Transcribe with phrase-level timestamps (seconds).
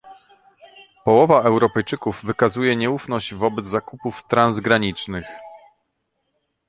[1.05, 5.27] Połowa Europejczyków wykazuje nieufność wobec zakupów transgranicznych